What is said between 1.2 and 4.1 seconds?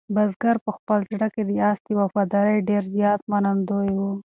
کې د آس د وفادارۍ ډېر زیات منندوی و.